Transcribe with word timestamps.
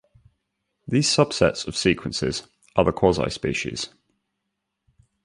These 0.87 1.15
subsets 1.15 1.67
of 1.67 1.77
sequences 1.77 2.47
are 2.75 2.83
the 2.83 2.91
quasispecies. 2.91 3.89